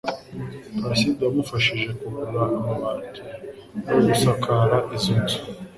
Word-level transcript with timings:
Placide 0.77 1.21
wamufashije 1.27 1.87
kugura 1.99 2.27
amabati 2.59 3.21
yo 3.89 3.99
gusakara 4.05 4.77
izo 4.95 5.13
nzu. 5.21 5.39